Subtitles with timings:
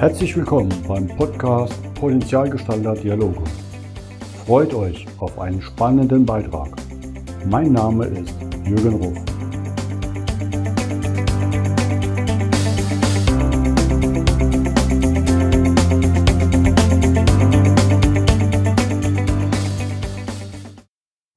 [0.00, 3.42] Herzlich willkommen beim Podcast Potenzialgestalter Dialoge.
[4.46, 6.70] Freut euch auf einen spannenden Beitrag.
[7.44, 8.34] Mein Name ist
[8.64, 9.29] Jürgen Ruf.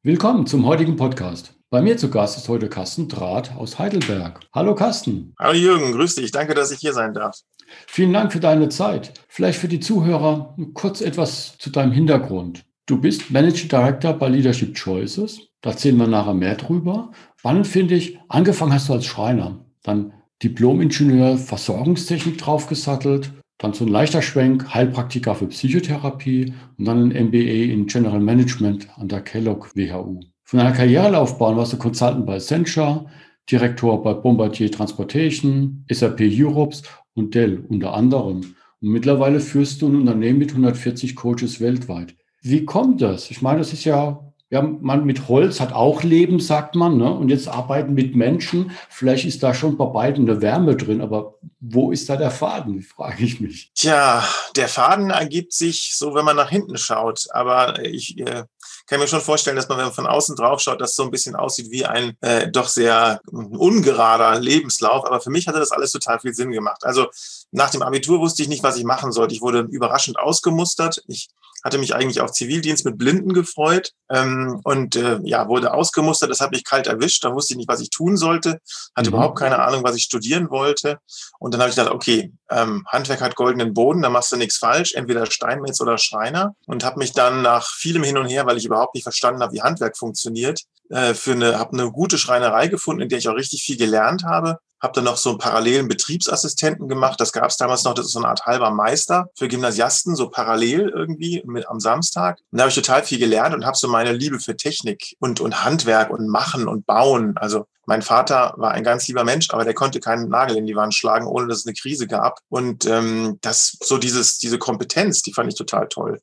[0.06, 1.54] Willkommen zum heutigen Podcast.
[1.70, 4.42] Bei mir zu Gast ist heute Carsten Draht aus Heidelberg.
[4.54, 5.34] Hallo Carsten.
[5.40, 6.30] Hallo Jürgen, grüß dich.
[6.30, 7.40] Danke, dass ich hier sein darf.
[7.88, 9.14] Vielen Dank für deine Zeit.
[9.30, 12.66] Vielleicht für die Zuhörer kurz etwas zu deinem Hintergrund.
[12.86, 15.40] Du bist Managing Director bei Leadership Choices.
[15.62, 17.12] Da erzählen wir nachher mehr drüber.
[17.38, 20.12] Spannend finde ich, angefangen hast du als Schreiner, dann
[20.44, 23.32] Diplom-Ingenieur Versorgungstechnik draufgesattelt,
[23.64, 28.88] dann so ein leichter Schwenk, Heilpraktiker für Psychotherapie und dann ein MBA in General Management
[28.98, 30.20] an der Kellogg WHU.
[30.44, 33.06] Von deiner Karrierelaufbahn warst du Consultant bei Accenture,
[33.50, 38.42] Direktor bei Bombardier Transportation, SAP Europes und Dell unter anderem.
[38.82, 42.16] Und mittlerweile führst du ein Unternehmen mit 140 Coaches weltweit.
[42.42, 43.32] Wie kommt das?
[43.32, 47.12] Ich meine, das ist ja, ja, man mit Holz hat auch Leben, sagt man, ne?
[47.12, 48.70] Und jetzt arbeiten mit Menschen.
[48.88, 52.82] Vielleicht ist da schon bei beiden eine Wärme drin, aber wo ist da der Faden,
[52.96, 53.72] frage ich mich.
[53.74, 54.24] Tja,
[54.56, 57.26] der Faden ergibt sich so, wenn man nach hinten schaut.
[57.32, 58.44] Aber ich äh,
[58.86, 61.10] kann mir schon vorstellen, dass man, wenn man von außen drauf schaut, das so ein
[61.10, 65.04] bisschen aussieht wie ein äh, doch sehr ungerader Lebenslauf.
[65.04, 66.86] Aber für mich hatte das alles total viel Sinn gemacht.
[66.86, 67.08] Also
[67.50, 69.34] nach dem Abitur wusste ich nicht, was ich machen sollte.
[69.34, 71.04] Ich wurde überraschend ausgemustert.
[71.08, 71.30] Ich
[71.64, 76.30] hatte mich eigentlich auf Zivildienst mit Blinden gefreut ähm, und äh, ja, wurde ausgemustert.
[76.30, 77.24] Das hat mich kalt erwischt.
[77.24, 78.60] Da wusste ich nicht, was ich tun sollte.
[78.96, 79.16] Hatte mhm.
[79.16, 81.00] überhaupt keine Ahnung, was ich studieren wollte.
[81.40, 84.58] Und dann habe ich gedacht, okay, ähm, Handwerk hat goldenen Boden, da machst du nichts
[84.58, 86.56] falsch, entweder Steinmetz oder Schreiner.
[86.66, 89.54] Und habe mich dann nach vielem Hin und Her, weil ich überhaupt nicht verstanden habe,
[89.54, 93.36] wie Handwerk funktioniert, äh, für eine, habe eine gute Schreinerei gefunden, in der ich auch
[93.36, 97.20] richtig viel gelernt habe habe dann noch so einen parallelen Betriebsassistenten gemacht.
[97.20, 100.30] Das gab es damals noch, das ist so eine Art halber Meister für Gymnasiasten, so
[100.30, 102.40] parallel irgendwie mit, am Samstag.
[102.52, 105.40] Und da habe ich total viel gelernt und habe so meine Liebe für Technik und,
[105.40, 107.38] und Handwerk und Machen und Bauen.
[107.38, 110.76] Also mein Vater war ein ganz lieber Mensch, aber der konnte keinen Nagel in die
[110.76, 112.40] Wand schlagen, ohne dass es eine Krise gab.
[112.50, 116.22] Und ähm, das so dieses diese Kompetenz, die fand ich total toll.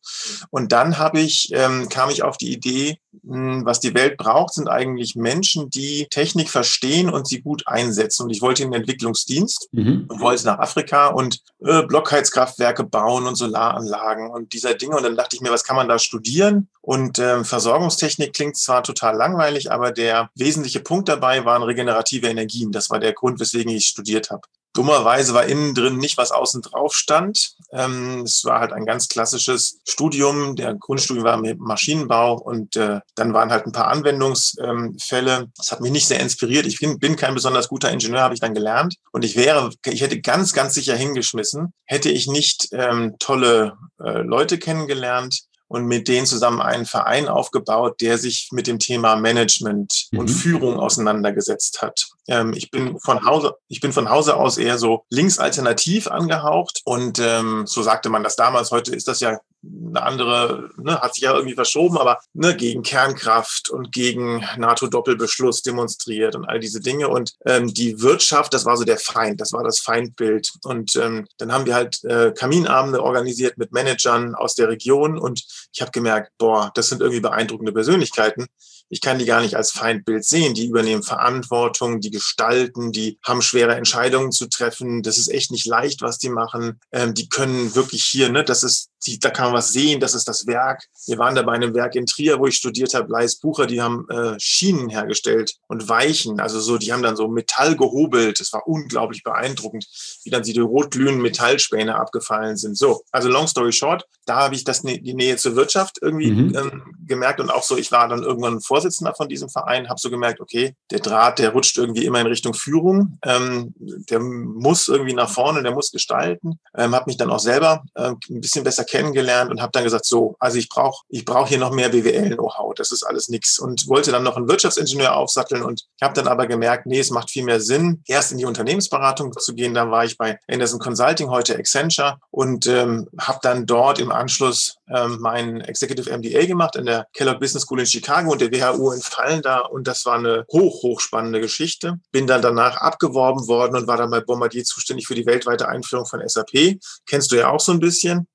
[0.51, 4.17] Und dann habe ich ähm, kam ich auf die Idee, mh, hm, was die Welt
[4.17, 8.25] braucht, sind eigentlich Menschen, die Technik verstehen und sie gut einsetzen.
[8.25, 10.07] Und ich wollte in den Entwicklungsdienst mhm.
[10.09, 14.97] und wollte nach Afrika und äh, Blockheizkraftwerke bauen und Solaranlagen und dieser Dinge.
[14.97, 16.69] Und dann dachte ich mir, was kann man da studieren?
[16.83, 22.73] Und ähm, Versorgungstechnik klingt zwar total langweilig, aber der wesentliche Punkt dabei waren regenerative Energien.
[22.73, 24.43] Das war der Grund, weswegen ich studiert habe.
[24.73, 27.57] Dummerweise war innen drin nicht, was außen drauf stand.
[27.73, 30.55] Ähm, es war halt ein ganz klassisches Studium.
[30.55, 35.49] Der Grundstudium war Maschinenbau und äh, dann waren halt ein paar Anwendungsfälle.
[35.57, 36.67] das hat mich nicht sehr inspiriert.
[36.67, 38.95] Ich bin, bin kein besonders guter Ingenieur, habe ich dann gelernt.
[39.11, 44.23] Und ich wäre, ich hätte ganz, ganz sicher hingeschmissen, hätte ich nicht ähm, tolle äh,
[44.23, 45.41] Leute kennengelernt,
[45.71, 50.19] und mit denen zusammen einen Verein aufgebaut, der sich mit dem Thema Management mhm.
[50.19, 52.09] und Führung auseinandergesetzt hat.
[52.27, 57.21] Ähm, ich bin von Hause, ich bin von Hause aus eher so linksalternativ angehaucht und
[57.21, 58.73] ähm, so sagte man das damals.
[58.73, 62.83] Heute ist das ja eine andere, ne, hat sich ja irgendwie verschoben, aber ne, gegen
[62.83, 67.09] Kernkraft und gegen NATO-Doppelbeschluss demonstriert und all diese Dinge.
[67.09, 70.51] Und ähm, die Wirtschaft, das war so der Feind, das war das Feindbild.
[70.65, 75.45] Und ähm, dann haben wir halt äh, Kaminabende organisiert mit Managern aus der Region und
[75.73, 78.47] ich habe gemerkt, boah, das sind irgendwie beeindruckende Persönlichkeiten
[78.91, 80.53] ich kann die gar nicht als Feindbild sehen.
[80.53, 85.03] Die übernehmen Verantwortung, die gestalten, die haben schwere Entscheidungen zu treffen.
[85.03, 86.81] Das ist echt nicht leicht, was die machen.
[86.93, 90.15] Ähm, die können wirklich hier, ne, das ist, die, da kann man was sehen, das
[90.15, 90.85] ist das Werk.
[91.07, 93.81] Wir waren da bei einem Werk in Trier, wo ich studiert habe, Leis Bucher, die
[93.81, 96.41] haben äh, Schienen hergestellt und Weichen.
[96.41, 98.41] Also so, die haben dann so Metall gehobelt.
[98.41, 99.87] Das war unglaublich beeindruckend,
[100.25, 102.77] wie dann die rotglühenden Metallspäne abgefallen sind.
[102.77, 106.57] So, also long story short, da habe ich das, die Nähe zur Wirtschaft irgendwie mhm.
[106.57, 110.01] ähm, gemerkt und auch so, ich war dann irgendwann vor Vorsitzender von diesem Verein, habe
[110.01, 114.89] so gemerkt, okay, der Draht, der rutscht irgendwie immer in Richtung Führung, ähm, der muss
[114.89, 116.59] irgendwie nach vorne, der muss gestalten.
[116.75, 120.05] Ähm, habe mich dann auch selber ähm, ein bisschen besser kennengelernt und habe dann gesagt,
[120.05, 123.89] so, also ich brauche ich brauch hier noch mehr BWL-Know-how, das ist alles nichts und
[123.89, 127.45] wollte dann noch einen Wirtschaftsingenieur aufsatteln und habe dann aber gemerkt, nee, es macht viel
[127.45, 129.75] mehr Sinn, erst in die Unternehmensberatung zu gehen.
[129.75, 134.77] Da war ich bei Anderson Consulting, heute Accenture und ähm, habe dann dort im Anschluss
[134.93, 138.91] ähm, meinen Executive MBA gemacht in der Kellogg Business School in Chicago und der WHU
[138.91, 142.01] in Fallen da und das war eine hoch, hoch spannende Geschichte.
[142.11, 146.07] Bin dann danach abgeworben worden und war dann bei Bombardier zuständig für die weltweite Einführung
[146.07, 146.81] von SAP.
[147.07, 148.27] Kennst du ja auch so ein bisschen.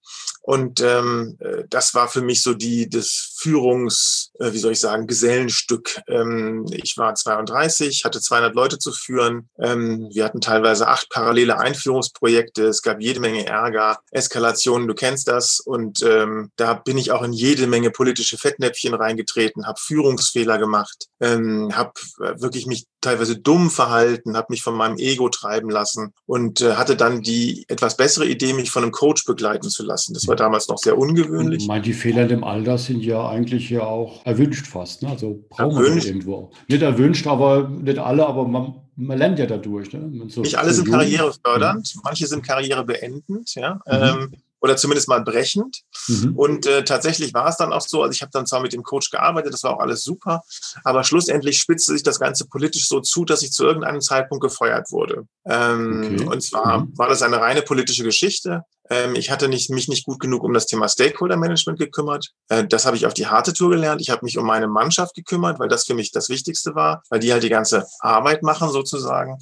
[0.45, 4.79] Und ähm, äh, das war für mich so die, das Führungs, äh, wie soll ich
[4.79, 6.01] sagen, Gesellenstück.
[6.07, 9.49] Ähm, ich war 32, hatte 200 Leute zu führen.
[9.59, 12.65] Ähm, wir hatten teilweise acht parallele Einführungsprojekte.
[12.67, 15.59] Es gab jede Menge Ärger, Eskalationen, du kennst das.
[15.59, 21.07] Und ähm, da bin ich auch in jede Menge politische Fettnäpfchen reingetreten, habe Führungsfehler gemacht,
[21.19, 21.91] ähm, habe
[22.37, 26.95] wirklich mich teilweise dumm verhalten, habe mich von meinem Ego treiben lassen und äh, hatte
[26.95, 30.13] dann die etwas bessere Idee, mich von einem Coach begleiten zu lassen.
[30.13, 31.63] Das war damals noch sehr ungewöhnlich.
[31.63, 35.03] Ich meine, die Fehler dem Alter sind ja eigentlich ja auch erwünscht fast.
[35.03, 35.09] Ne?
[35.09, 36.51] Also brauchen wir irgendwo.
[36.67, 39.93] Nicht erwünscht, aber nicht alle, aber man, man lernt ja dadurch.
[39.93, 40.29] Ne?
[40.29, 42.01] So, nicht alle sind karrierefördernd, mhm.
[42.03, 43.53] manche sind karrierebeendend.
[43.55, 43.75] Ja?
[43.75, 43.81] Mhm.
[43.87, 44.31] Ähm,
[44.65, 45.83] oder zumindest mal brechend.
[46.07, 46.35] Mhm.
[46.35, 48.81] Und äh, tatsächlich war es dann auch so, also ich habe dann zwar mit dem
[48.81, 50.41] Coach gearbeitet, das war auch alles super,
[50.83, 54.91] aber schlussendlich spitzte sich das Ganze politisch so zu, dass ich zu irgendeinem Zeitpunkt gefeuert
[54.91, 55.27] wurde.
[55.45, 56.25] Ähm, okay.
[56.25, 56.97] Und zwar mhm.
[56.97, 58.63] war das eine reine politische Geschichte.
[58.89, 62.31] Ähm, ich hatte nicht, mich nicht gut genug um das Thema Stakeholder Management gekümmert.
[62.49, 64.01] Äh, das habe ich auf die harte Tour gelernt.
[64.01, 67.19] Ich habe mich um meine Mannschaft gekümmert, weil das für mich das Wichtigste war, weil
[67.19, 69.37] die halt die ganze Arbeit machen sozusagen.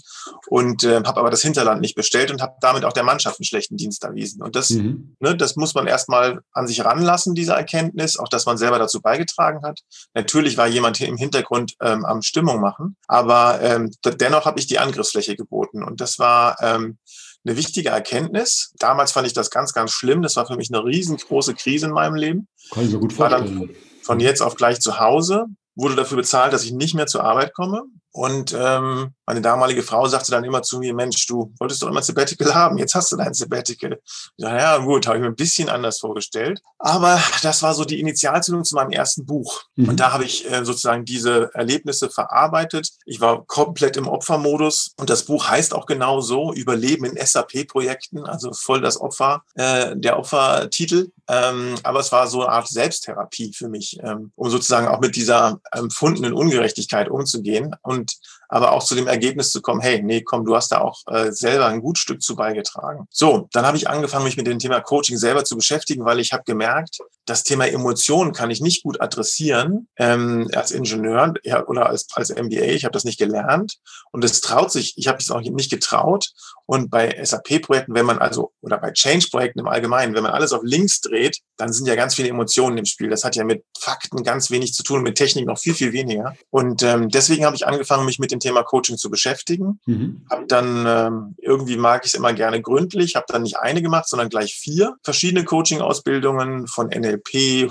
[0.47, 3.45] Und äh, habe aber das Hinterland nicht bestellt und habe damit auch der Mannschaft einen
[3.45, 4.41] schlechten Dienst erwiesen.
[4.41, 5.15] Und das, mhm.
[5.19, 9.01] ne, das muss man erstmal an sich ranlassen, diese Erkenntnis, auch dass man selber dazu
[9.01, 9.81] beigetragen hat.
[10.13, 14.67] Natürlich war jemand hier im Hintergrund ähm, am Stimmung machen, aber ähm, dennoch habe ich
[14.67, 15.83] die Angriffsfläche geboten.
[15.83, 16.97] Und das war ähm,
[17.45, 18.73] eine wichtige Erkenntnis.
[18.77, 20.21] Damals fand ich das ganz, ganz schlimm.
[20.21, 22.47] Das war für mich eine riesengroße Krise in meinem Leben.
[22.71, 23.59] Kann ich mir gut vorstellen.
[23.59, 25.45] War dann von jetzt auf gleich zu Hause,
[25.75, 27.83] wurde dafür bezahlt, dass ich nicht mehr zur Arbeit komme.
[28.11, 32.01] Und ähm, meine damalige Frau sagte dann immer zu mir, Mensch, du wolltest doch immer
[32.01, 33.99] ein Sabbatical haben, jetzt hast du dein Sabbatical.
[34.37, 36.61] Ich dachte, ja gut, habe ich mir ein bisschen anders vorgestellt.
[36.77, 39.63] Aber das war so die Initialzündung zu meinem ersten Buch.
[39.75, 39.89] Mhm.
[39.89, 42.89] Und da habe ich äh, sozusagen diese Erlebnisse verarbeitet.
[43.05, 48.25] Ich war komplett im Opfermodus und das Buch heißt auch genau so, Überleben in SAP-Projekten,
[48.25, 51.11] also voll das Opfer, äh, der Opfertitel.
[51.27, 55.15] Ähm, aber es war so eine Art Selbsttherapie für mich, ähm, um sozusagen auch mit
[55.15, 57.75] dieser empfundenen Ungerechtigkeit umzugehen.
[57.81, 58.17] Und und
[58.53, 61.31] aber auch zu dem Ergebnis zu kommen, hey, nee, komm, du hast da auch äh,
[61.31, 63.07] selber ein gut Stück zu beigetragen.
[63.09, 66.33] So, dann habe ich angefangen, mich mit dem Thema Coaching selber zu beschäftigen, weil ich
[66.33, 71.87] habe gemerkt, das Thema Emotionen kann ich nicht gut adressieren ähm, als Ingenieur ja, oder
[71.87, 72.73] als, als MBA.
[72.73, 73.77] Ich habe das nicht gelernt
[74.11, 76.31] und es traut sich, ich habe es auch nicht getraut.
[76.65, 80.61] Und bei SAP-Projekten, wenn man also, oder bei Change-Projekten im Allgemeinen, wenn man alles auf
[80.63, 83.09] links dreht, dann sind ja ganz viele Emotionen im Spiel.
[83.09, 86.35] Das hat ja mit Fakten ganz wenig zu tun, mit Technik noch viel, viel weniger.
[86.49, 89.79] Und ähm, deswegen habe ich angefangen, mich mit dem Thema Coaching zu beschäftigen.
[89.85, 90.25] Mhm.
[90.29, 94.07] Habe dann, ähm, irgendwie mag ich es immer gerne gründlich, habe dann nicht eine gemacht,
[94.07, 97.12] sondern gleich vier verschiedene Coaching-Ausbildungen von NLP,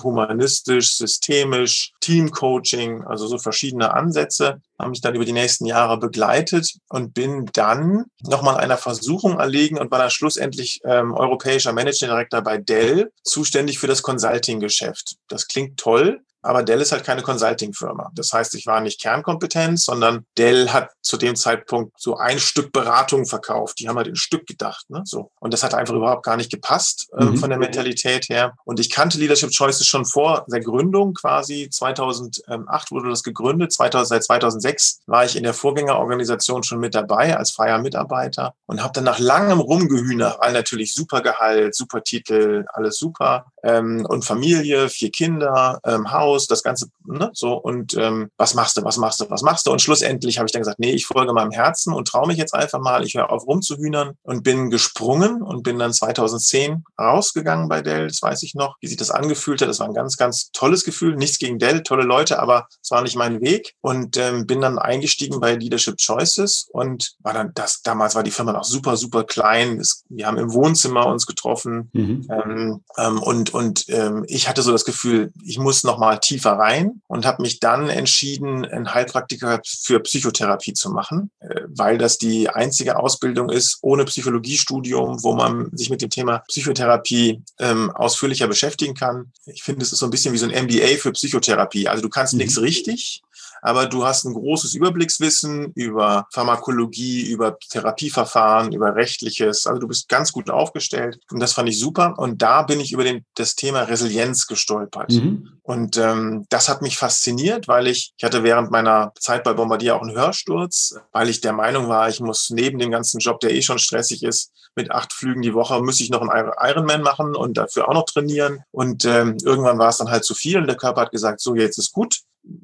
[0.02, 6.74] humanistisch, systemisch, Team-Coaching, also so verschiedene Ansätze haben mich dann über die nächsten Jahre begleitet
[6.88, 12.42] und bin dann nochmal einer Versuchung erlegen und war dann schlussendlich ähm, europäischer Managing Director
[12.42, 15.16] bei Dell, zuständig für das Consulting-Geschäft.
[15.28, 18.10] Das klingt toll, aber Dell ist halt keine Consulting-Firma.
[18.14, 22.72] Das heißt, ich war nicht Kernkompetenz, sondern Dell hat zu dem Zeitpunkt so ein Stück
[22.72, 23.78] Beratung verkauft.
[23.78, 24.90] Die haben halt in Stück gedacht.
[24.90, 25.02] Ne?
[25.04, 25.30] So.
[25.40, 27.36] Und das hat einfach überhaupt gar nicht gepasst äh, mhm.
[27.36, 28.54] von der Mentalität her.
[28.64, 31.68] Und ich kannte Leadership Choices schon vor der Gründung quasi.
[31.70, 33.72] 2008 wurde das gegründet.
[33.72, 38.82] 2000, seit 2006 war ich in der Vorgängerorganisation schon mit dabei als freier Mitarbeiter und
[38.82, 44.24] habe dann nach langem Rumgehühner, weil natürlich super Gehalt, super Titel, alles super ähm, und
[44.24, 48.84] Familie, vier Kinder, ähm, Haus, aus, das Ganze, ne, so, und ähm, was machst du,
[48.84, 49.70] was machst du, was machst du?
[49.70, 52.54] Und schlussendlich habe ich dann gesagt, nee, ich folge meinem Herzen und traue mich jetzt
[52.54, 57.82] einfach mal, ich höre auf rumzuhühnern und bin gesprungen und bin dann 2010 rausgegangen bei
[57.82, 59.68] Dell, das weiß ich noch, wie sich das angefühlt hat.
[59.68, 63.02] Das war ein ganz, ganz tolles Gefühl, nichts gegen Dell, tolle Leute, aber es war
[63.02, 67.82] nicht mein Weg und ähm, bin dann eingestiegen bei Leadership Choices und war dann, das,
[67.82, 69.78] damals war die Firma noch super, super klein.
[69.78, 72.26] Es, wir haben im Wohnzimmer uns getroffen mhm.
[72.30, 76.52] ähm, ähm, und, und ähm, ich hatte so das Gefühl, ich muss noch mal tiefer
[76.52, 82.18] rein und habe mich dann entschieden, einen Heilpraktiker für Psychotherapie zu machen, äh, weil das
[82.18, 88.48] die einzige Ausbildung ist ohne Psychologiestudium, wo man sich mit dem Thema Psychotherapie ähm, ausführlicher
[88.48, 89.32] beschäftigen kann.
[89.46, 91.88] Ich finde, es ist so ein bisschen wie so ein MBA für Psychotherapie.
[91.88, 92.38] Also du kannst mhm.
[92.38, 93.22] nichts richtig,
[93.62, 99.66] aber du hast ein großes Überblickswissen über Pharmakologie, über Therapieverfahren, über rechtliches.
[99.66, 102.14] Also du bist ganz gut aufgestellt und das fand ich super.
[102.18, 105.12] Und da bin ich über den, das Thema Resilienz gestolpert.
[105.12, 105.60] Mhm.
[105.62, 109.94] Und ähm, das hat mich fasziniert, weil ich, ich hatte während meiner Zeit bei Bombardier
[109.94, 113.54] auch einen Hörsturz, weil ich der Meinung war, ich muss neben dem ganzen Job, der
[113.54, 117.36] eh schon stressig ist, mit acht Flügen die Woche, muss ich noch einen Ironman machen
[117.36, 118.64] und dafür auch noch trainieren.
[118.72, 121.54] Und ähm, irgendwann war es dann halt zu viel und der Körper hat gesagt, so
[121.54, 122.22] jetzt ist gut,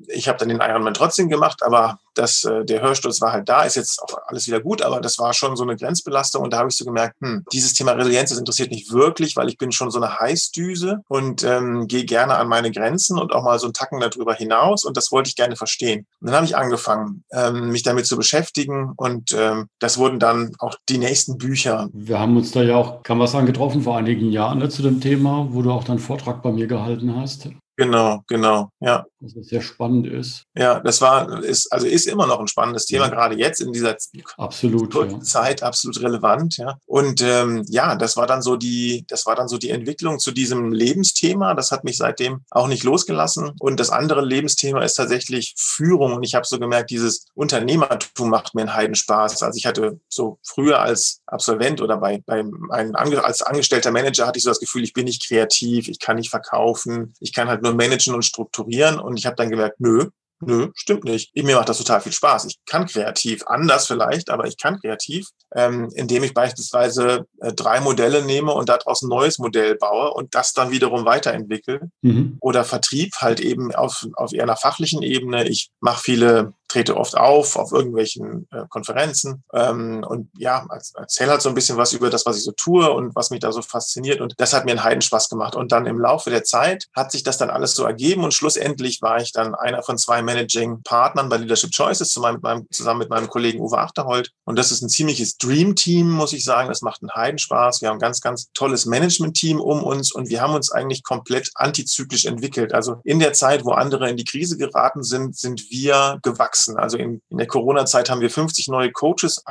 [0.08, 3.62] ich habe dann den Ironman trotzdem gemacht, aber das, äh, der Hörsturz war halt da,
[3.62, 6.58] ist jetzt auch alles wieder gut, aber das war schon so eine Grenzbelastung und da
[6.58, 9.70] habe ich so gemerkt, hm, dieses Thema Resilienz, das interessiert mich wirklich, weil ich bin
[9.70, 13.66] schon so eine Heißdüse und ähm, gehe gerne an meine Grenzen und auch mal so
[13.66, 16.06] einen Tacken darüber hinaus und das wollte ich gerne verstehen.
[16.20, 20.52] Und dann habe ich angefangen, ähm, mich damit zu beschäftigen und ähm, das wurden dann
[20.58, 21.88] auch die nächsten Bücher.
[21.92, 24.82] Wir haben uns da ja auch, kann man sagen, getroffen vor einigen Jahren ne, zu
[24.82, 27.48] dem Thema, wo du auch deinen Vortrag bei mir gehalten hast.
[27.78, 29.06] Genau, genau, ja.
[29.20, 30.44] Was sehr spannend ist.
[30.56, 33.10] Ja, das war, ist, also ist immer noch ein spannendes Thema, ja.
[33.10, 33.96] gerade jetzt in dieser
[34.36, 35.20] absolut, ja.
[35.20, 36.78] Zeit absolut relevant, ja.
[36.86, 40.30] Und ähm, ja, das war dann so die, das war dann so die Entwicklung zu
[40.30, 41.54] diesem Lebensthema.
[41.54, 43.52] Das hat mich seitdem auch nicht losgelassen.
[43.58, 46.14] Und das andere Lebensthema ist tatsächlich Führung.
[46.14, 49.42] Und ich habe so gemerkt, dieses Unternehmertum macht mir einen Heidenspaß.
[49.42, 54.38] Also ich hatte so früher als Absolvent oder bei, bei einem, als angestellter Manager hatte
[54.38, 57.62] ich so das Gefühl, ich bin nicht kreativ, ich kann nicht verkaufen, ich kann halt
[57.62, 58.98] nur managen und strukturieren.
[59.08, 60.08] Und ich habe dann gemerkt, nö,
[60.40, 61.34] Nö, stimmt nicht.
[61.34, 62.44] Mir macht das total viel Spaß.
[62.44, 67.80] Ich kann kreativ, anders vielleicht, aber ich kann kreativ, ähm, indem ich beispielsweise äh, drei
[67.80, 71.90] Modelle nehme und daraus ein neues Modell baue und das dann wiederum weiterentwickle.
[72.02, 72.38] Mhm.
[72.40, 75.48] Oder Vertrieb halt eben auf, auf eher einer fachlichen Ebene.
[75.48, 81.42] Ich mache viele trete oft auf auf irgendwelchen äh, Konferenzen ähm, und ja, erzähle halt
[81.42, 83.62] so ein bisschen was über das, was ich so tue und was mich da so
[83.62, 84.20] fasziniert.
[84.20, 85.56] Und das hat mir einen Heidenspaß gemacht.
[85.56, 89.02] Und dann im Laufe der Zeit hat sich das dann alles so ergeben und schlussendlich
[89.02, 92.98] war ich dann einer von zwei Managing Partnern bei Leadership Choices zusammen mit meinem, zusammen
[93.00, 94.30] mit meinem Kollegen Uwe Achterhold.
[94.44, 96.68] Und das ist ein ziemliches Dream-Team, muss ich sagen.
[96.68, 97.82] Das macht einen Heidenspaß.
[97.82, 101.50] Wir haben ein ganz, ganz tolles Management-Team um uns und wir haben uns eigentlich komplett
[101.54, 102.72] antizyklisch entwickelt.
[102.72, 106.76] Also in der Zeit, wo andere in die Krise geraten sind, sind wir gewachsen wachsen.
[106.76, 109.42] Also in, in der Corona-Zeit haben wir 50 neue Coaches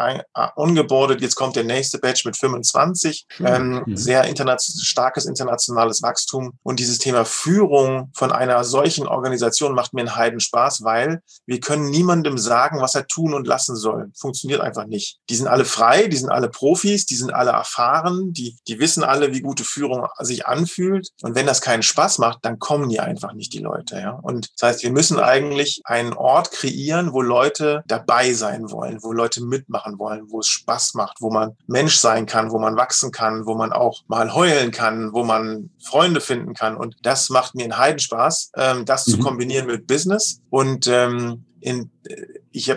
[0.55, 1.21] ongeboardet.
[1.21, 3.27] Jetzt kommt der nächste Batch mit 25.
[3.39, 3.97] Ähm, mhm.
[3.97, 6.53] Sehr internation starkes internationales Wachstum.
[6.63, 11.89] Und dieses Thema Führung von einer solchen Organisation macht mir einen Heidenspaß, weil wir können
[11.89, 14.11] niemandem sagen, was er tun und lassen soll.
[14.17, 15.17] Funktioniert einfach nicht.
[15.29, 19.03] Die sind alle frei, die sind alle Profis, die sind alle erfahren, die, die wissen
[19.03, 21.09] alle, wie gute Führung sich anfühlt.
[21.21, 23.99] Und wenn das keinen Spaß macht, dann kommen die einfach nicht, die Leute.
[23.99, 24.11] Ja?
[24.11, 29.01] Und das heißt, wir müssen eigentlich einen Ort kreieren, organisieren, wo Leute dabei sein wollen,
[29.01, 32.75] wo Leute mitmachen wollen, wo es Spaß macht, wo man Mensch sein kann, wo man
[32.75, 36.75] wachsen kann, wo man auch mal heulen kann, wo man Freunde finden kann.
[36.77, 39.11] Und das macht mir einen Heidenspaß, ähm, das mhm.
[39.11, 40.41] zu kombinieren mit Business.
[40.49, 42.15] Und ähm, in, äh,
[42.51, 42.73] ich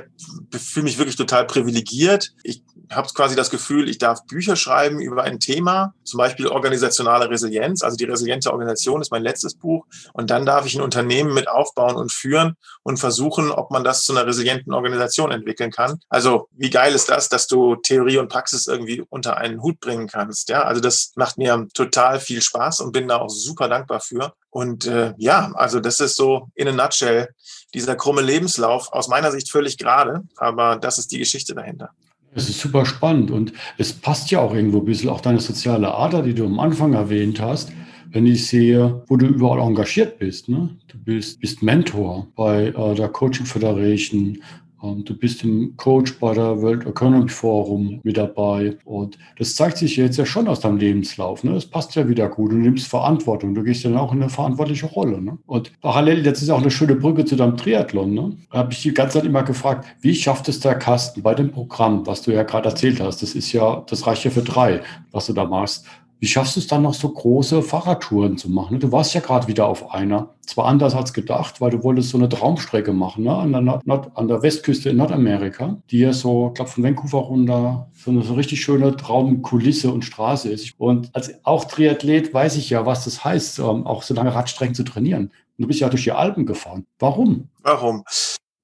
[0.52, 2.34] fühle mich wirklich total privilegiert.
[2.42, 7.30] Ich habe quasi das Gefühl, ich darf Bücher schreiben über ein Thema, zum Beispiel organisationale
[7.30, 7.82] Resilienz.
[7.82, 9.86] Also die resiliente Organisation ist mein letztes Buch.
[10.12, 14.02] Und dann darf ich ein Unternehmen mit aufbauen und führen und versuchen, ob man das
[14.02, 16.00] zu einer resilienten Organisation entwickeln kann.
[16.08, 20.08] Also wie geil ist das, dass du Theorie und Praxis irgendwie unter einen Hut bringen
[20.08, 20.48] kannst.
[20.48, 24.32] Ja, also das macht mir total viel Spaß und bin da auch super dankbar für.
[24.50, 27.28] Und äh, ja, also das ist so in a nutshell
[27.72, 31.90] dieser krumme Lebenslauf aus meiner Sicht völlig gerade, aber das ist die Geschichte dahinter.
[32.32, 35.92] Es ist super spannend und es passt ja auch irgendwo ein bisschen, auch deine soziale
[35.92, 37.72] Ader, die du am Anfang erwähnt hast,
[38.12, 40.48] wenn ich sehe, wo du überall engagiert bist.
[40.48, 40.76] Ne?
[40.88, 44.38] Du bist, bist Mentor bei äh, der Coaching Federation,
[44.82, 48.76] du bist im Coach bei der World Economic Forum mit dabei.
[48.84, 51.44] Und das zeigt sich jetzt ja schon aus deinem Lebenslauf.
[51.44, 51.52] Ne?
[51.52, 52.52] Das passt ja wieder gut.
[52.52, 53.54] Du nimmst Verantwortung.
[53.54, 55.20] Du gehst dann auch in eine verantwortliche Rolle.
[55.20, 55.38] Ne?
[55.46, 58.14] Und parallel, jetzt ist auch eine schöne Brücke zu deinem Triathlon.
[58.14, 58.36] Ne?
[58.50, 61.50] Da habe ich die ganze Zeit immer gefragt, wie schafft es der Kasten bei dem
[61.50, 63.22] Programm, was du ja gerade erzählt hast?
[63.22, 64.80] Das ist ja, das reicht ja für drei,
[65.12, 65.86] was du da machst.
[66.20, 68.78] Wie schaffst du es dann noch so große Fahrradtouren zu machen?
[68.78, 70.34] Du warst ja gerade wieder auf einer.
[70.46, 73.34] Zwar anders als gedacht, weil du wolltest so eine Traumstrecke machen, ne?
[73.34, 77.18] an, der Nord an der Westküste in Nordamerika, die ja so, ich glaube, von Vancouver
[77.18, 80.74] runter so eine so richtig schöne Traumkulisse und Straße ist.
[80.76, 84.74] Und als auch Triathlet weiß ich ja, was das heißt, ähm, auch so lange Radstrecken
[84.74, 85.24] zu trainieren.
[85.24, 86.86] Und du bist ja durch die Alpen gefahren.
[86.98, 87.48] Warum?
[87.62, 88.04] Warum?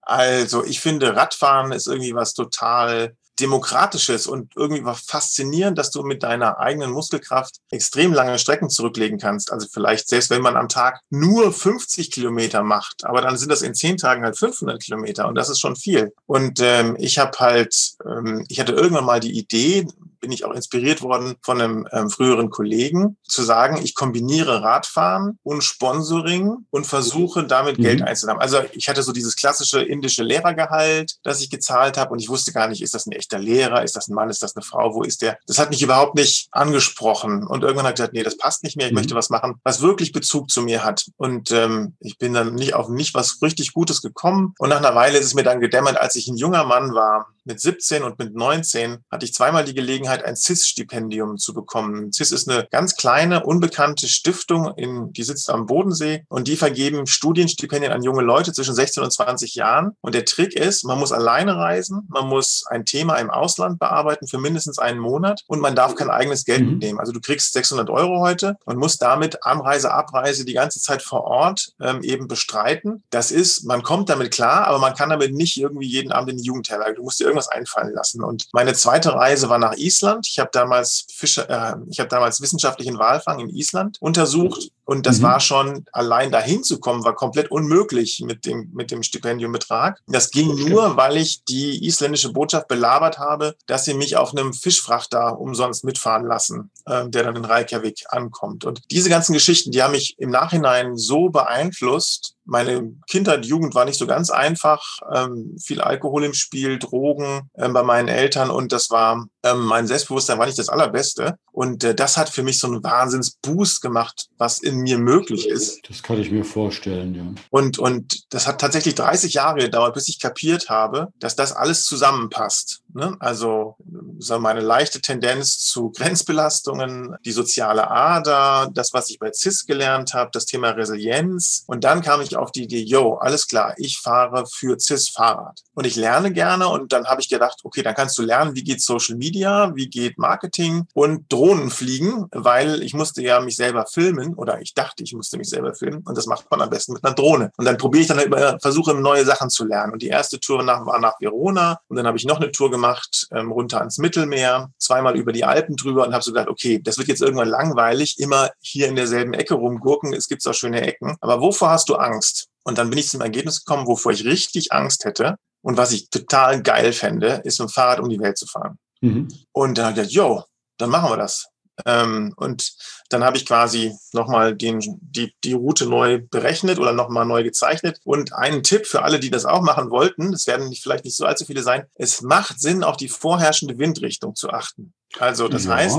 [0.02, 6.02] Also, ich finde, Radfahren ist irgendwie was total Demokratisches und irgendwie war faszinierend, dass du
[6.02, 9.52] mit deiner eigenen Muskelkraft extrem lange Strecken zurücklegen kannst.
[9.52, 13.62] Also vielleicht selbst wenn man am Tag nur 50 Kilometer macht, aber dann sind das
[13.62, 16.12] in zehn Tagen halt 500 Kilometer und das ist schon viel.
[16.26, 19.86] Und ähm, ich habe halt, ähm, ich hatte irgendwann mal die Idee,
[20.26, 25.38] bin ich auch inspiriert worden von einem ähm, früheren Kollegen, zu sagen, ich kombiniere Radfahren
[25.44, 27.82] und Sponsoring und versuche damit mhm.
[27.84, 28.42] Geld einzunehmen.
[28.42, 32.52] Also ich hatte so dieses klassische indische Lehrergehalt, das ich gezahlt habe und ich wusste
[32.52, 34.96] gar nicht, ist das ein echter Lehrer, ist das ein Mann, ist das eine Frau,
[34.96, 35.38] wo ist der?
[35.46, 38.76] Das hat mich überhaupt nicht angesprochen und irgendwann habe ich gesagt, nee, das passt nicht
[38.76, 38.98] mehr, ich mhm.
[38.98, 42.74] möchte was machen, was wirklich Bezug zu mir hat und ähm, ich bin dann nicht
[42.74, 45.96] auf nicht was richtig Gutes gekommen und nach einer Weile ist es mir dann gedämmert,
[45.98, 49.74] als ich ein junger Mann war, mit 17 und mit 19 hatte ich zweimal die
[49.74, 52.12] Gelegenheit, Gelegenheit, ein CIS-Stipendium zu bekommen.
[52.12, 57.06] CIS ist eine ganz kleine, unbekannte Stiftung, in, die sitzt am Bodensee und die vergeben
[57.06, 59.96] Studienstipendien an junge Leute zwischen 16 und 20 Jahren.
[60.00, 64.26] Und der Trick ist, man muss alleine reisen, man muss ein Thema im Ausland bearbeiten
[64.26, 66.70] für mindestens einen Monat und man darf kein eigenes Geld mhm.
[66.70, 67.00] mitnehmen.
[67.00, 71.24] Also du kriegst 600 Euro heute und musst damit Anreise, Abreise die ganze Zeit vor
[71.24, 73.02] Ort ähm, eben bestreiten.
[73.10, 76.36] Das ist, man kommt damit klar, aber man kann damit nicht irgendwie jeden Abend in
[76.38, 76.94] die Jugendherberge.
[76.96, 78.22] Du musst dir irgendwas einfallen lassen.
[78.22, 80.05] Und meine zweite Reise war nach Island.
[80.22, 85.18] Ich habe damals Fische, äh, ich habe damals wissenschaftlichen Walfang in Island untersucht und das
[85.18, 85.22] mhm.
[85.22, 90.00] war schon allein dahin zu kommen, war komplett unmöglich mit dem, mit dem Stipendiumbetrag.
[90.06, 94.52] Das ging nur, weil ich die isländische Botschaft belabert habe, dass sie mich auf einem
[94.52, 98.64] Fischfrachter umsonst mitfahren lassen, äh, der dann in Reykjavik ankommt.
[98.64, 103.84] Und diese ganzen Geschichten, die haben mich im Nachhinein so beeinflusst, meine Kindheit, Jugend war
[103.84, 105.00] nicht so ganz einfach.
[105.12, 109.86] Ähm, viel Alkohol im Spiel, Drogen ähm, bei meinen Eltern und das war, ähm, mein
[109.86, 111.36] Selbstbewusstsein war nicht das allerbeste.
[111.52, 115.88] Und äh, das hat für mich so einen Wahnsinnsboost gemacht, was in mir möglich ist.
[115.88, 117.42] Das kann ich mir vorstellen, ja.
[117.50, 121.84] Und, und das hat tatsächlich 30 Jahre gedauert, bis ich kapiert habe, dass das alles
[121.84, 122.82] zusammenpasst.
[122.96, 123.14] Ne?
[123.20, 123.76] Also
[124.18, 130.14] so meine leichte Tendenz zu Grenzbelastungen, die soziale Ader, das, was ich bei CIS gelernt
[130.14, 131.64] habe, das Thema Resilienz.
[131.66, 135.60] Und dann kam ich auf die Idee, yo, alles klar, ich fahre für CIS Fahrrad.
[135.74, 138.64] Und ich lerne gerne und dann habe ich gedacht, okay, dann kannst du lernen, wie
[138.64, 143.84] geht Social Media, wie geht Marketing und Drohnen fliegen, weil ich musste ja mich selber
[143.84, 146.94] filmen oder ich dachte, ich musste mich selber filmen und das macht man am besten
[146.94, 147.52] mit einer Drohne.
[147.58, 149.92] Und dann probiere ich dann über, versuche neue Sachen zu lernen.
[149.92, 152.70] Und die erste Tour nach, war nach Verona und dann habe ich noch eine Tour
[152.70, 152.85] gemacht
[153.32, 156.98] ähm, runter ans Mittelmeer, zweimal über die Alpen drüber und habe so gedacht, okay, das
[156.98, 160.12] wird jetzt irgendwann langweilig, immer hier in derselben Ecke rumgurken.
[160.12, 161.16] Es gibt auch schöne Ecken.
[161.20, 162.16] Aber wovor hast du Angst?
[162.16, 162.48] Angst.
[162.64, 166.10] Und dann bin ich zum Ergebnis gekommen, wovor ich richtig Angst hätte und was ich
[166.10, 168.78] total geil fände, ist mit dem Fahrrad um die Welt zu fahren.
[169.00, 169.28] Mhm.
[169.52, 170.44] Und dann habe ich gedacht, yo,
[170.78, 171.46] dann machen wir das.
[171.84, 172.72] Ähm, und
[173.10, 178.00] dann habe ich quasi nochmal die, die Route neu berechnet oder nochmal neu gezeichnet.
[178.04, 181.26] Und einen Tipp für alle, die das auch machen wollten, es werden vielleicht nicht so
[181.26, 184.94] allzu viele sein, es macht Sinn, auf die vorherrschende Windrichtung zu achten.
[185.18, 185.76] Also das ja.
[185.76, 185.98] heißt,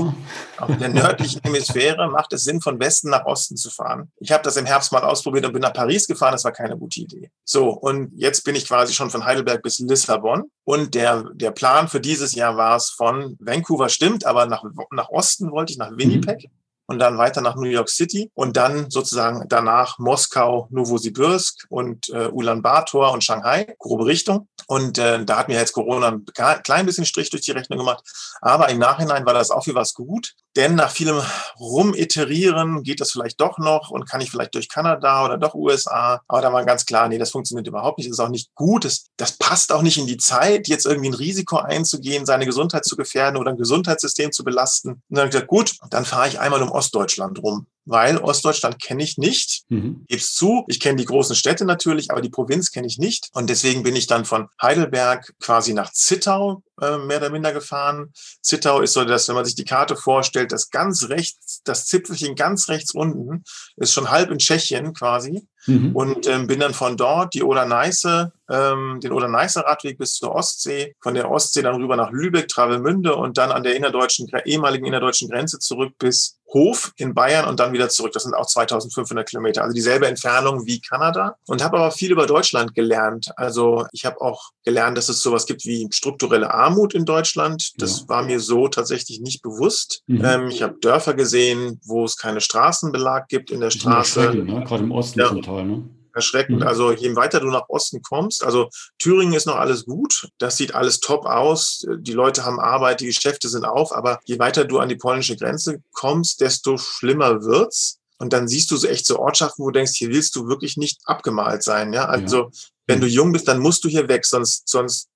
[0.58, 4.12] auf der nördlichen Hemisphäre macht es Sinn, von Westen nach Osten zu fahren.
[4.20, 6.32] Ich habe das im Herbst mal ausprobiert und bin nach Paris gefahren.
[6.32, 7.30] Das war keine gute Idee.
[7.44, 10.50] So, und jetzt bin ich quasi schon von Heidelberg bis Lissabon.
[10.64, 15.08] Und der, der Plan für dieses Jahr war es von Vancouver, stimmt, aber nach, nach
[15.08, 16.44] Osten wollte ich, nach Winnipeg.
[16.44, 16.57] Mhm
[16.88, 22.28] und dann weiter nach New York City und dann sozusagen danach Moskau, Novosibirsk und äh,
[22.32, 24.48] Ulaanbaatar und Shanghai, grobe Richtung.
[24.66, 26.24] Und äh, da hat mir jetzt Corona ein
[26.62, 28.02] klein bisschen Strich durch die Rechnung gemacht.
[28.40, 30.34] Aber im Nachhinein war das auch für was gut.
[30.56, 31.22] Denn nach vielem
[31.60, 36.20] Rumiterieren geht das vielleicht doch noch und kann ich vielleicht durch Kanada oder doch USA.
[36.26, 38.08] Aber da war ganz klar, nee, das funktioniert überhaupt nicht.
[38.08, 38.84] Das ist auch nicht gut.
[38.84, 42.84] Das, das passt auch nicht in die Zeit, jetzt irgendwie ein Risiko einzugehen, seine Gesundheit
[42.84, 44.90] zu gefährden oder ein Gesundheitssystem zu belasten.
[44.90, 48.80] Und dann habe ich gesagt, gut, dann fahre ich einmal um Ostdeutschland rum weil Ostdeutschland
[48.82, 49.64] kenne ich nicht.
[49.70, 50.04] Mhm.
[50.08, 53.30] Gib's zu, ich kenne die großen Städte natürlich, aber die Provinz kenne ich nicht.
[53.32, 58.12] Und deswegen bin ich dann von Heidelberg quasi nach Zittau äh, mehr oder minder gefahren.
[58.42, 62.34] Zittau ist so, dass, wenn man sich die Karte vorstellt, das ganz rechts, das Zipfelchen
[62.34, 63.42] ganz rechts unten
[63.76, 65.48] ist schon halb in Tschechien quasi.
[65.68, 65.94] Mhm.
[65.94, 71.14] Und ähm, bin dann von dort die Oder-Neiße, ähm, den Oder-Neiße-Radweg bis zur Ostsee, von
[71.14, 75.58] der Ostsee dann rüber nach Lübeck, Travemünde und dann an der innerdeutschen, ehemaligen innerdeutschen Grenze
[75.58, 78.12] zurück bis Hof in Bayern und dann wieder zurück.
[78.12, 81.36] Das sind auch 2500 Kilometer, also dieselbe Entfernung wie Kanada.
[81.46, 83.30] Und habe aber viel über Deutschland gelernt.
[83.36, 87.72] Also ich habe auch gelernt, dass es sowas gibt wie strukturelle Armut in Deutschland.
[87.76, 88.08] Das ja.
[88.08, 90.02] war mir so tatsächlich nicht bewusst.
[90.06, 90.24] Mhm.
[90.24, 94.34] Ähm, ich habe Dörfer gesehen, wo es keine Straßenbelag gibt in der Straße.
[94.34, 94.64] Ne?
[94.64, 95.28] Gerade im Osten ja.
[95.28, 95.57] zum Teil.
[95.64, 95.88] Ne?
[96.18, 96.60] erschreckend.
[96.60, 96.66] Mhm.
[96.66, 98.68] Also je weiter du nach Osten kommst, also
[98.98, 103.06] Thüringen ist noch alles gut, das sieht alles top aus, die Leute haben Arbeit, die
[103.06, 107.98] Geschäfte sind auf, aber je weiter du an die polnische Grenze kommst, desto schlimmer wird's.
[108.20, 110.76] Und dann siehst du so echt so Ortschaften, wo du denkst, hier willst du wirklich
[110.76, 111.92] nicht abgemalt sein.
[111.92, 112.50] Ja, also ja.
[112.88, 115.08] wenn du jung bist, dann musst du hier weg, sonst, sonst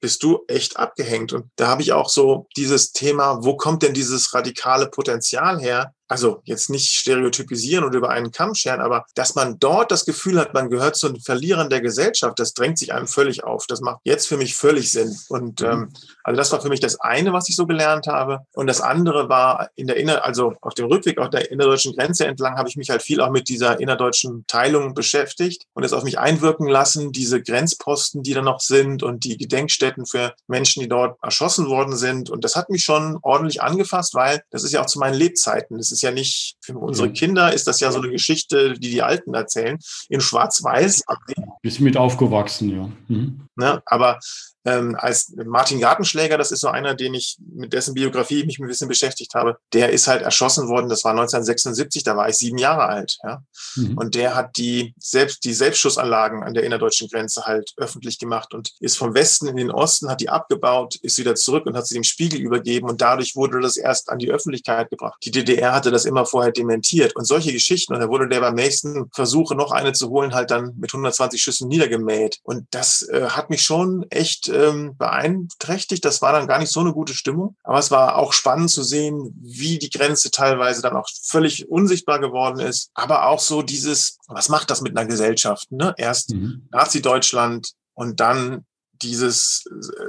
[0.00, 1.34] bist du echt abgehängt.
[1.34, 5.92] Und da habe ich auch so dieses Thema, wo kommt denn dieses radikale Potenzial her?
[6.08, 10.38] Also jetzt nicht stereotypisieren und über einen Kamm scheren, aber dass man dort das Gefühl
[10.38, 13.66] hat, man gehört zu den Verlierern der Gesellschaft, das drängt sich einem völlig auf.
[13.66, 15.16] Das macht jetzt für mich völlig Sinn.
[15.28, 15.66] Und mhm.
[15.66, 15.92] ähm,
[16.22, 18.40] also das war für mich das eine, was ich so gelernt habe.
[18.54, 22.26] Und das andere war in der Inner, also auf dem Rückweg auf der innerdeutschen Grenze
[22.26, 26.04] entlang, habe ich mich halt viel auch mit dieser innerdeutschen Teilung beschäftigt und es auf
[26.04, 30.88] mich einwirken lassen, diese Grenzposten, die da noch sind und die Gedenkstätten für Menschen, die
[30.88, 32.30] dort erschossen worden sind.
[32.30, 35.78] Und das hat mich schon ordentlich angefasst, weil das ist ja auch zu meinen Lebzeiten.
[35.78, 37.14] Das ist ja nicht, für unsere mhm.
[37.14, 39.78] Kinder ist das ja so eine Geschichte, die die Alten erzählen,
[40.08, 41.02] in Schwarz-Weiß.
[41.62, 42.88] Bisschen mit aufgewachsen, ja.
[43.08, 43.45] Mhm.
[43.56, 44.18] Ne, aber
[44.66, 48.66] ähm, als Martin Gartenschläger, das ist so einer, den ich mit dessen Biografie mich ein
[48.66, 52.58] bisschen beschäftigt habe, der ist halt erschossen worden, das war 1976, da war ich sieben
[52.58, 53.16] Jahre alt.
[53.22, 53.42] Ja?
[53.76, 53.96] Mhm.
[53.96, 58.72] Und der hat die, selbst, die Selbstschussanlagen an der innerdeutschen Grenze halt öffentlich gemacht und
[58.80, 61.94] ist vom Westen in den Osten, hat die abgebaut, ist wieder zurück und hat sie
[61.94, 65.18] dem Spiegel übergeben und dadurch wurde das erst an die Öffentlichkeit gebracht.
[65.24, 68.56] Die DDR hatte das immer vorher dementiert und solche Geschichten und da wurde der beim
[68.56, 73.28] nächsten Versuche noch eine zu holen halt dann mit 120 Schüssen niedergemäht und das äh,
[73.28, 76.04] hat mich schon echt ähm, beeinträchtigt.
[76.04, 78.82] Das war dann gar nicht so eine gute Stimmung, aber es war auch spannend zu
[78.82, 84.18] sehen, wie die Grenze teilweise dann auch völlig unsichtbar geworden ist, aber auch so dieses,
[84.28, 85.70] was macht das mit einer Gesellschaft?
[85.72, 85.94] Ne?
[85.96, 86.68] Erst mhm.
[86.70, 88.64] Nazi-Deutschland und dann
[89.02, 89.64] dieses,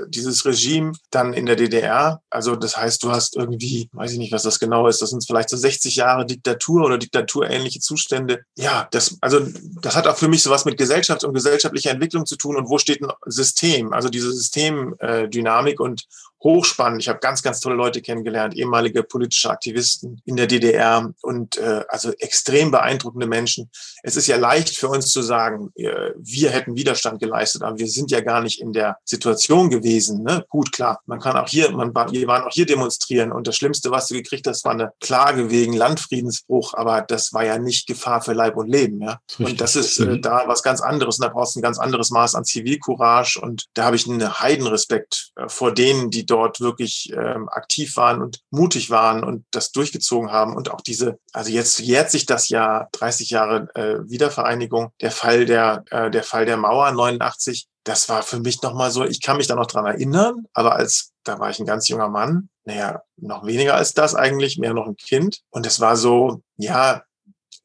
[0.08, 2.22] dieses Regime dann in der DDR.
[2.30, 5.26] Also das heißt, du hast irgendwie, weiß ich nicht, was das genau ist, das sind
[5.26, 8.42] vielleicht so 60 Jahre Diktatur oder diktaturähnliche Zustände.
[8.58, 9.42] Ja, das, also
[9.82, 12.78] das hat auch für mich sowas mit Gesellschaft und gesellschaftlicher Entwicklung zu tun und wo
[12.78, 16.06] steht ein System, also diese Systemdynamik und
[16.44, 17.02] hochspannend.
[17.02, 21.84] Ich habe ganz, ganz tolle Leute kennengelernt, ehemalige politische Aktivisten in der DDR und äh,
[21.90, 23.70] also extrem beeindruckende Menschen.
[24.04, 27.88] Es ist ja leicht für uns zu sagen, äh, wir hätten Widerstand geleistet, aber wir
[27.88, 30.24] sind ja gar nicht in der Situation gewesen.
[30.24, 30.46] Ne?
[30.50, 33.56] Gut, klar, man kann auch hier, man war, wir waren auch hier demonstrieren und das
[33.56, 37.88] Schlimmste, was du gekriegt hast, war eine Klage wegen Landfriedensbruch, aber das war ja nicht
[37.88, 39.02] Gefahr für Leib und Leben.
[39.02, 39.20] Ja?
[39.40, 40.22] Und das ist äh, mhm.
[40.22, 43.66] da was ganz anderes und da brauchst du ein ganz anderes Maß an Zivilcourage und
[43.74, 48.42] da habe ich einen Heidenrespekt äh, vor denen, die dort wirklich ähm, aktiv waren und
[48.52, 50.56] mutig waren und das durchgezogen haben.
[50.56, 55.46] Und auch diese, also jetzt jährt sich das Jahr 30 Jahre äh, Wiedervereinigung, der Fall
[55.46, 57.68] der, äh, der Fall der Mauer 89.
[57.84, 61.14] Das war für mich nochmal so, ich kann mich da noch dran erinnern, aber als,
[61.24, 64.88] da war ich ein ganz junger Mann, naja, noch weniger als das eigentlich, mehr noch
[64.88, 65.40] ein Kind.
[65.50, 67.04] Und es war so, ja,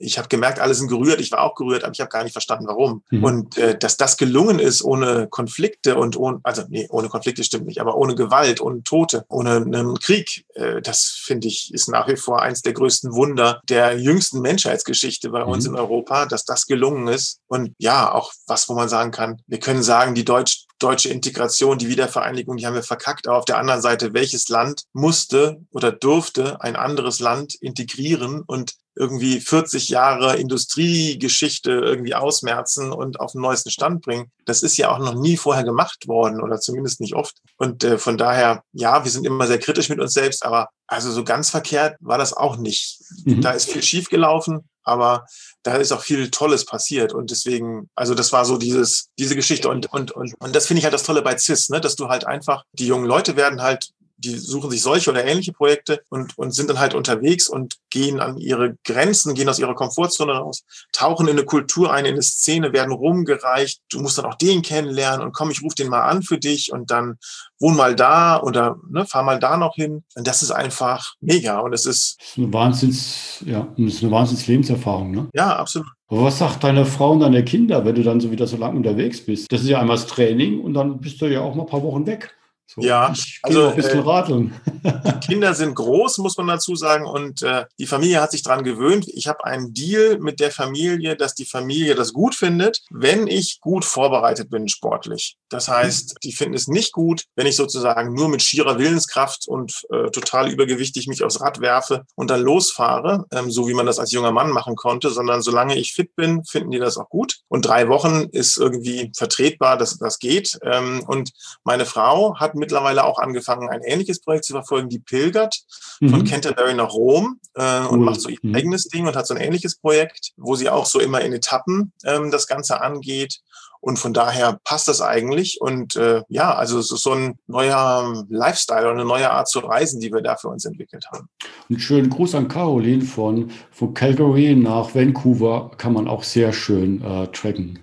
[0.03, 1.21] ich habe gemerkt, alle sind gerührt.
[1.21, 3.03] Ich war auch gerührt, aber ich habe gar nicht verstanden, warum.
[3.11, 3.25] Mhm.
[3.25, 7.67] Und äh, dass das gelungen ist ohne Konflikte und ohne, also nee, ohne Konflikte stimmt
[7.67, 12.09] nicht, aber ohne Gewalt, ohne Tote, ohne einen Krieg, äh, das finde ich ist nach
[12.09, 15.51] wie vor eins der größten Wunder der jüngsten Menschheitsgeschichte bei mhm.
[15.51, 17.41] uns in Europa, dass das gelungen ist.
[17.47, 21.79] Und ja, auch was, wo man sagen kann, wir können sagen, die Deutsch deutsche Integration,
[21.79, 23.29] die Wiedervereinigung, die haben wir verkackt.
[23.29, 28.75] Aber auf der anderen Seite, welches Land musste oder durfte ein anderes Land integrieren und
[28.95, 34.31] irgendwie 40 Jahre Industriegeschichte irgendwie ausmerzen und auf den neuesten Stand bringen.
[34.45, 37.39] Das ist ja auch noch nie vorher gemacht worden oder zumindest nicht oft.
[37.57, 41.11] Und äh, von daher, ja, wir sind immer sehr kritisch mit uns selbst, aber also
[41.11, 43.01] so ganz verkehrt war das auch nicht.
[43.25, 43.41] Mhm.
[43.41, 45.27] Da ist viel schief gelaufen, aber
[45.63, 49.69] da ist auch viel Tolles passiert und deswegen, also das war so dieses, diese Geschichte
[49.69, 52.09] und, und, und, und das finde ich halt das Tolle bei CIS, ne, dass du
[52.09, 53.91] halt einfach, die jungen Leute werden halt
[54.25, 58.21] die suchen sich solche oder ähnliche Projekte und, und sind dann halt unterwegs und gehen
[58.21, 62.23] an ihre Grenzen, gehen aus ihrer Komfortzone raus, tauchen in eine Kultur ein, in eine
[62.23, 63.81] Szene, werden rumgereicht.
[63.91, 66.73] Du musst dann auch den kennenlernen und komm, ich rufe den mal an für dich
[66.73, 67.19] und dann
[67.59, 70.05] wohn mal da oder ne, fahr mal da noch hin.
[70.15, 72.17] Und das ist einfach mega und es ist.
[72.19, 75.29] Das ist eine Wahnsinns, ja, das ist eine Wahnsinns Lebenserfahrung, ne?
[75.35, 75.89] Ja, absolut.
[76.09, 78.77] Aber was sagt deine Frau und deine Kinder, wenn du dann so wieder so lange
[78.77, 79.51] unterwegs bist?
[79.51, 81.83] Das ist ja einmal das Training und dann bist du ja auch mal ein paar
[81.83, 82.35] Wochen weg.
[82.75, 84.61] So, ja, also ein bisschen äh, radeln.
[84.83, 88.65] die Kinder sind groß, muss man dazu sagen, und äh, die Familie hat sich daran
[88.65, 89.07] gewöhnt.
[89.09, 93.61] Ich habe einen Deal mit der Familie, dass die Familie das gut findet, wenn ich
[93.61, 95.37] gut vorbereitet bin sportlich.
[95.51, 99.83] Das heißt, die finden es nicht gut, wenn ich sozusagen nur mit schierer Willenskraft und
[99.91, 103.99] äh, total übergewichtig mich aufs Rad werfe und dann losfahre, ähm, so wie man das
[103.99, 107.41] als junger Mann machen konnte, sondern solange ich fit bin, finden die das auch gut.
[107.49, 110.59] Und drei Wochen ist irgendwie vertretbar, dass das geht.
[110.63, 111.33] Ähm, und
[111.65, 115.59] meine Frau hat mittlerweile auch angefangen, ein ähnliches Projekt zu verfolgen, die pilgert
[116.01, 116.11] mhm.
[116.11, 118.55] von Canterbury nach Rom äh, und macht so ihr mhm.
[118.55, 121.93] eigenes Ding und hat so ein ähnliches Projekt, wo sie auch so immer in Etappen
[122.05, 123.41] ähm, das Ganze angeht.
[123.85, 125.61] Und von daher passt das eigentlich.
[125.61, 129.59] Und äh, ja, also es ist so ein neuer Lifestyle und eine neue Art zu
[129.59, 131.29] reisen, die wir da für uns entwickelt haben.
[131.69, 137.03] Einen schönen Gruß an Caroline von, von Calgary nach Vancouver kann man auch sehr schön
[137.03, 137.81] äh, tracken.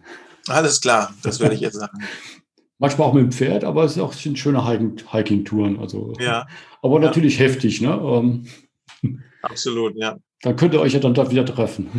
[0.48, 2.00] Alles klar, das werde ich jetzt sagen.
[2.80, 5.80] Manchmal auch mit dem Pferd, aber es auch, sind schöne Hiking-Touren.
[5.80, 6.48] Also, ja.
[6.82, 7.08] Aber ja.
[7.08, 8.00] natürlich heftig, ne?
[8.02, 8.46] Ähm,
[9.42, 10.18] Absolut, ja.
[10.42, 11.90] Dann könnt ihr euch ja dann dort wieder treffen.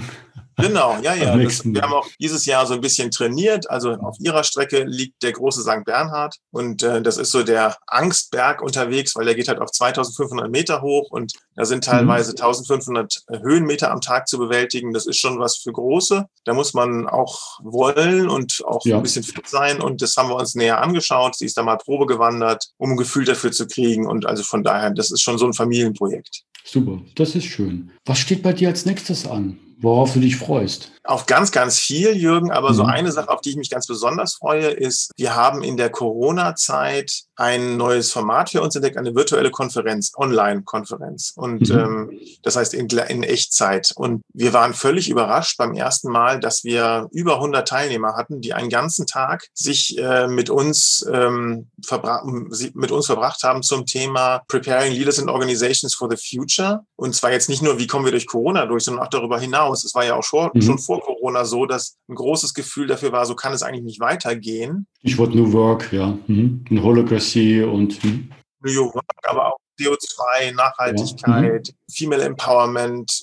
[0.61, 1.37] Genau, ja, ja.
[1.37, 3.71] Das, wir haben auch dieses Jahr so ein bisschen trainiert.
[3.71, 5.85] Also auf ihrer Strecke liegt der große St.
[5.85, 10.51] Bernhard und äh, das ist so der Angstberg unterwegs, weil der geht halt auf 2500
[10.51, 12.39] Meter hoch und da sind teilweise mhm.
[12.39, 14.93] 1500 Höhenmeter am Tag zu bewältigen.
[14.93, 16.27] Das ist schon was für Große.
[16.45, 18.97] Da muss man auch wollen und auch ja.
[18.97, 21.37] ein bisschen fit sein und das haben wir uns näher angeschaut.
[21.37, 24.63] Sie ist da mal Probe gewandert, um ein Gefühl dafür zu kriegen und also von
[24.63, 26.45] daher, das ist schon so ein Familienprojekt.
[26.65, 27.91] Super, das ist schön.
[28.05, 29.59] Was steht bei dir als nächstes an?
[29.83, 31.00] Worauf du dich freust.
[31.05, 32.51] Auf ganz, ganz viel, Jürgen.
[32.51, 32.75] Aber mhm.
[32.75, 35.91] so eine Sache, auf die ich mich ganz besonders freue, ist, wir haben in der
[35.91, 41.33] Corona-Zeit ein neues Format für uns entdeckt, eine virtuelle Konferenz, Online-Konferenz.
[41.37, 41.79] Und mhm.
[41.79, 43.93] ähm, das heißt in, in Echtzeit.
[43.97, 48.53] Und wir waren völlig überrascht beim ersten Mal, dass wir über 100 Teilnehmer hatten, die
[48.53, 51.71] einen ganzen Tag sich äh, mit uns ähm,
[52.75, 56.81] mit uns verbracht haben zum Thema Preparing Leaders and Organizations for the Future.
[56.97, 59.85] Und zwar jetzt nicht nur, wie kommen wir durch Corona durch, sondern auch darüber hinaus.
[59.85, 60.63] Es war ja auch schon, mhm.
[60.63, 64.01] schon vor Corona so, dass ein großes Gefühl dafür war, so kann es eigentlich nicht
[64.01, 64.89] weitergehen.
[65.03, 66.19] Ich wollte New Work, ja.
[66.27, 66.65] Mhm.
[66.83, 68.33] Holocracy und mhm.
[68.65, 71.75] New Work, aber auch CO2, Nachhaltigkeit, ja.
[71.75, 71.93] mhm.
[71.93, 73.23] Female Empowerment,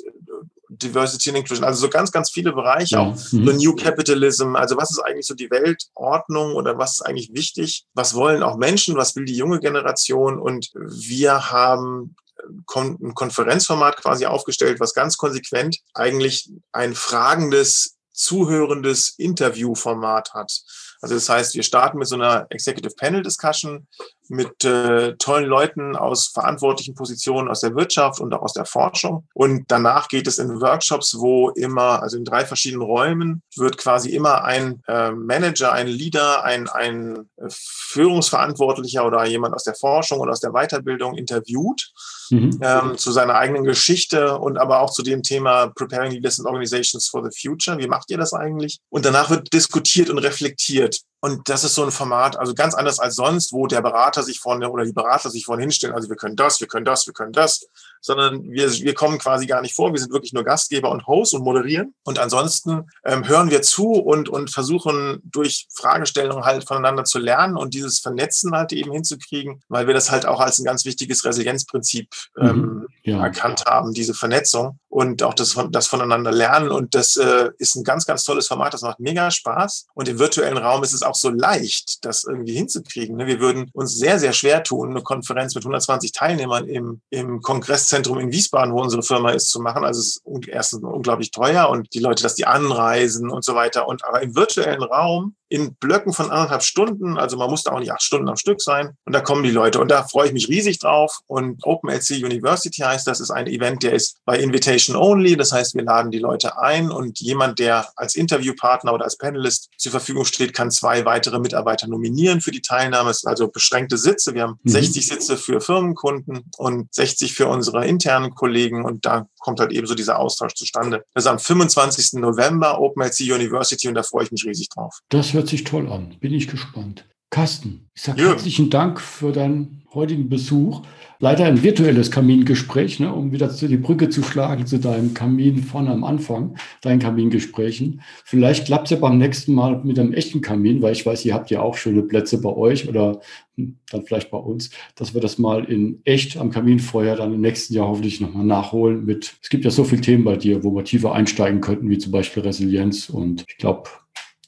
[0.70, 3.02] Diversity and Inclusion, also so ganz, ganz viele Bereiche, ja.
[3.02, 3.46] auch mhm.
[3.46, 7.84] so New Capitalism, also was ist eigentlich so die Weltordnung oder was ist eigentlich wichtig,
[7.94, 12.16] was wollen auch Menschen, was will die junge Generation und wir haben
[12.48, 20.62] ein Konferenzformat quasi aufgestellt, was ganz konsequent eigentlich ein fragendes, zuhörendes Interviewformat hat.
[21.02, 23.88] Also das heißt, wir starten mit so einer Executive Panel Discussion
[24.30, 29.28] mit äh, tollen Leuten aus verantwortlichen Positionen aus der Wirtschaft und auch aus der Forschung.
[29.34, 34.10] Und danach geht es in Workshops, wo immer, also in drei verschiedenen Räumen, wird quasi
[34.10, 40.32] immer ein äh, Manager, ein Leader, ein, ein Führungsverantwortlicher oder jemand aus der Forschung oder
[40.32, 41.92] aus der Weiterbildung interviewt
[42.30, 42.60] mhm.
[42.62, 47.08] ähm, zu seiner eigenen Geschichte und aber auch zu dem Thema Preparing Leaders and Organizations
[47.08, 47.78] for the Future.
[47.78, 48.80] Wie macht ihr das eigentlich?
[48.90, 51.02] Und danach wird diskutiert und reflektiert.
[51.20, 54.40] Und das ist so ein Format, also ganz anders als sonst, wo der Berater sich
[54.40, 57.14] vorne oder die Berater sich vorne hinstellen, also wir können das, wir können das, wir
[57.14, 57.68] können das,
[58.02, 61.34] sondern wir, wir kommen quasi gar nicht vor, wir sind wirklich nur Gastgeber und Host
[61.34, 61.96] und moderieren.
[62.04, 67.58] Und ansonsten ähm, hören wir zu und, und versuchen durch Fragestellungen halt voneinander zu lernen
[67.58, 71.26] und dieses Vernetzen halt eben hinzukriegen, weil wir das halt auch als ein ganz wichtiges
[71.26, 73.24] Resilienzprinzip ähm, mhm, ja.
[73.24, 76.72] erkannt haben, diese Vernetzung und auch das, das voneinander lernen.
[76.72, 79.86] Und das äh, ist ein ganz, ganz tolles Format, das macht mega Spaß.
[79.94, 83.16] Und im virtuellen Raum ist es auch so leicht, das irgendwie hinzukriegen.
[83.16, 83.28] Ne?
[83.28, 88.18] Wir würden uns sehr, sehr schwer tun, eine Konferenz mit 120 Teilnehmern im, im Kongresszentrum
[88.18, 89.86] in Wiesbaden, wo unsere Firma ist, zu machen.
[89.86, 93.88] Also es ist erstens unglaublich teuer und die Leute, dass die anreisen und so weiter.
[93.88, 97.18] Und aber im virtuellen Raum in Blöcken von anderthalb Stunden.
[97.18, 98.98] Also man muss da auch nicht acht Stunden am Stück sein.
[99.06, 99.80] Und da kommen die Leute.
[99.80, 101.20] Und da freue ich mich riesig drauf.
[101.28, 105.38] Und OpenLC University heißt, das ist ein Event, der ist bei Invitation Only.
[105.38, 109.70] Das heißt, wir laden die Leute ein und jemand, der als Interviewpartner oder als Panelist
[109.78, 113.12] zur Verfügung steht, kann zwei weitere Mitarbeiter nominieren für die Teilnahme.
[113.12, 114.34] Es sind also beschränkte Sitze.
[114.34, 114.70] Wir haben mhm.
[114.70, 118.84] 60 Sitze für Firmenkunden und 60 für unsere internen Kollegen.
[118.84, 121.06] Und da kommt halt eben so dieser Austausch zustande.
[121.14, 122.14] Das ist am 25.
[122.14, 125.00] November OpenLC University und da freue ich mich riesig drauf.
[125.10, 126.16] Das hört sich toll an.
[126.20, 127.06] Bin ich gespannt.
[127.30, 130.82] Carsten, ich sage herzlichen Dank für deinen heutigen Besuch.
[131.20, 135.64] Leider ein virtuelles Kamingespräch, ne, um wieder zu die Brücke zu schlagen zu deinem Kamin
[135.64, 138.02] vorne am Anfang, deinen Kamingesprächen.
[138.24, 141.34] Vielleicht klappt es ja beim nächsten Mal mit einem echten Kamin, weil ich weiß, ihr
[141.34, 143.20] habt ja auch schöne Plätze bei euch oder
[143.56, 147.42] hm, dann vielleicht bei uns, dass wir das mal in echt am Kaminfeuer dann im
[147.42, 150.72] nächsten Jahr hoffentlich nochmal nachholen mit, es gibt ja so viele Themen bei dir, wo
[150.76, 153.90] wir tiefer einsteigen könnten, wie zum Beispiel Resilienz und ich glaube,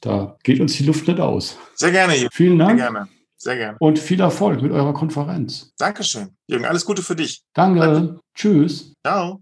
[0.02, 1.58] da geht uns die Luft nicht aus.
[1.76, 2.16] Sehr gerne.
[2.16, 2.30] Jürgen.
[2.32, 2.80] Vielen Dank.
[2.80, 3.08] Sehr gerne.
[3.38, 3.78] Sehr gerne.
[3.80, 5.72] Und viel Erfolg mit eurer Konferenz.
[5.78, 6.30] Dankeschön.
[6.48, 7.42] Jürgen, alles Gute für dich.
[7.54, 7.80] Danke.
[7.80, 8.20] Danke.
[8.36, 8.94] Tschüss.
[9.06, 9.42] Ciao.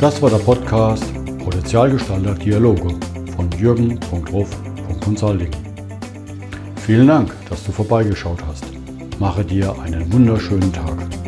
[0.00, 1.04] Das war der Podcast
[1.44, 2.88] Potenzialgestalter Dialoge
[3.36, 5.50] von jürgen.ruf.consulting.
[6.86, 8.64] Vielen Dank, dass du vorbeigeschaut hast.
[9.18, 11.19] Mache dir einen wunderschönen Tag.